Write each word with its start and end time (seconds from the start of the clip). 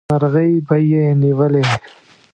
مرغۍ 0.09 0.51
به 0.67 0.77
یې 0.91 1.03
نیولې. 1.21 1.63